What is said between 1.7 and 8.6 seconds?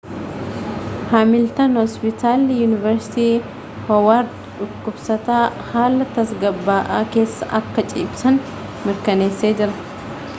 hoospitalli yuuniversitii hoowaard dhukubsataa haala tasgabba'aa keessa akka ciibsan